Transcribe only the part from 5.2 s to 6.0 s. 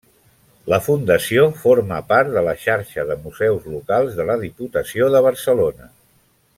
Barcelona.